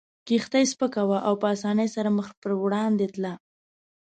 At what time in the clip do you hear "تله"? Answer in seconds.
3.13-3.33